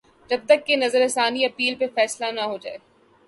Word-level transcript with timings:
جب 0.29 0.39
تک 0.45 0.65
کہ 0.67 0.75
نظر 0.75 1.07
ثانی 1.07 1.45
اپیل 1.45 1.75
پہ 1.75 1.85
فیصلہ 1.95 2.31
نہ 2.31 2.41
ہوجائے۔ 2.41 2.77